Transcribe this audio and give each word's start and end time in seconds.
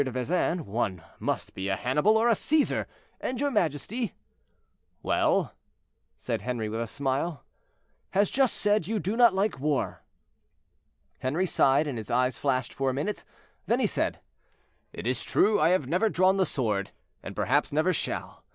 de 0.03 0.09
Vesin, 0.09 0.65
one 0.65 1.03
must 1.19 1.53
be 1.53 1.69
a 1.69 1.75
Hannibal 1.75 2.17
or 2.17 2.27
a 2.27 2.31
Cæsar; 2.33 2.87
and 3.19 3.39
your 3.39 3.51
majesty—" 3.51 4.15
"Well?" 5.03 5.53
said 6.17 6.41
Henri, 6.41 6.69
with 6.69 6.81
a 6.81 6.87
smile. 6.87 7.43
"Has 8.09 8.31
just 8.31 8.57
said, 8.57 8.87
you 8.87 8.97
do 8.97 9.15
not 9.15 9.35
like 9.35 9.59
war." 9.59 10.01
Henri 11.19 11.45
sighed, 11.45 11.85
and 11.85 11.99
his 11.99 12.09
eyes 12.09 12.35
flashed 12.35 12.73
for 12.73 12.89
a 12.89 12.93
minute; 12.95 13.23
then 13.67 13.79
he 13.79 13.85
said: 13.85 14.19
"It 14.91 15.05
is 15.05 15.23
true 15.23 15.59
I 15.59 15.69
have 15.69 15.85
never 15.85 16.09
drawn 16.09 16.37
the 16.37 16.47
sword, 16.47 16.89
and 17.21 17.35
perhaps 17.35 17.71
never 17.71 17.93
shall. 17.93 18.43